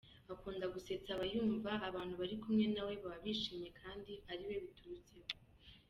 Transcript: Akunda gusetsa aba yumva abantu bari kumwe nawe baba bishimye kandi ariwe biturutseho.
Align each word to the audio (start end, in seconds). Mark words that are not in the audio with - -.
Akunda 0.33 0.65
gusetsa 0.73 1.09
aba 1.15 1.25
yumva 1.33 1.71
abantu 1.89 2.13
bari 2.21 2.35
kumwe 2.41 2.65
nawe 2.73 2.93
baba 3.01 3.17
bishimye 3.25 3.69
kandi 3.81 4.13
ariwe 4.31 4.55
biturutseho. 4.63 5.29